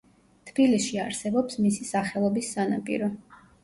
თბილისში 0.49 0.97
არსებობს 1.03 1.61
მისი 1.69 1.87
სახელობის 1.93 2.53
სანაპირო. 2.59 3.17